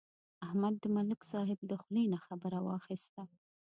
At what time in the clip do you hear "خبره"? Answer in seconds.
2.25-2.59